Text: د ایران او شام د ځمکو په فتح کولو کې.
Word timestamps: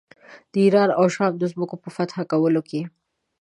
د 0.51 0.53
ایران 0.63 0.89
او 0.99 1.05
شام 1.15 1.33
د 1.37 1.43
ځمکو 1.51 1.75
په 1.83 1.89
فتح 1.95 2.15
کولو 2.31 2.61
کې. 2.69 2.81